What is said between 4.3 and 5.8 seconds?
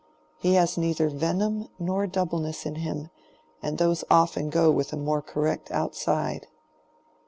go with a more correct